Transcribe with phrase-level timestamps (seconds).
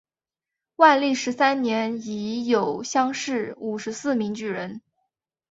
[0.77, 4.81] 万历十三年乙酉乡试五十四名举人。